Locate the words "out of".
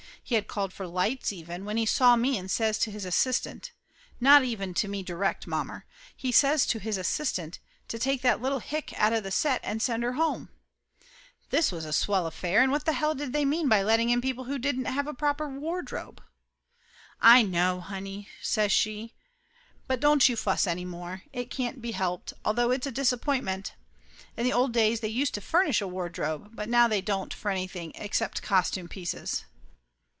8.97-9.23